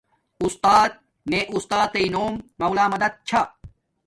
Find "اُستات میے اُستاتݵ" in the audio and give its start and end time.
0.43-2.05